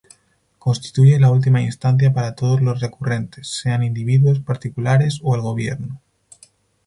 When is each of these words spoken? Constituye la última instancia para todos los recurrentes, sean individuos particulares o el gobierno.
Constituye 0.57 1.19
la 1.19 1.29
última 1.29 1.61
instancia 1.61 2.11
para 2.11 2.33
todos 2.33 2.59
los 2.59 2.79
recurrentes, 2.79 3.49
sean 3.61 3.83
individuos 3.83 4.39
particulares 4.39 5.19
o 5.21 5.35
el 5.35 5.41
gobierno. 5.41 6.01